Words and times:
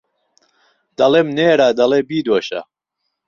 دەڵێم 0.97 1.27
نێرە 1.37 1.67
دەڵێ 1.79 2.01
بیدۆشە 2.09 2.61